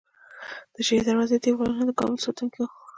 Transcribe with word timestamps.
د 0.75 0.77
شیردروازې 0.87 1.37
دیوالونه 1.43 1.83
د 1.85 1.91
کابل 1.99 2.17
ساتونکي 2.25 2.57
وو 2.61 2.69